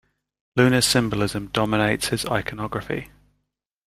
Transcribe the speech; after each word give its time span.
Lunar 0.55 0.81
symbolism 0.81 1.49
dominates 1.53 2.07
his 2.07 2.25
iconography. 2.25 3.11